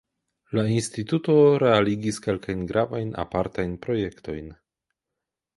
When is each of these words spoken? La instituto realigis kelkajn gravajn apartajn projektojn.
La 0.59 0.61
instituto 0.75 1.35
realigis 1.63 2.19
kelkajn 2.25 2.65
gravajn 2.73 3.13
apartajn 3.25 3.79
projektojn. 3.87 4.53